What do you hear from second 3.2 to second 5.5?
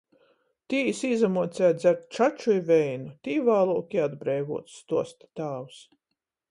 tī vāluok i atbreivuots, stuosta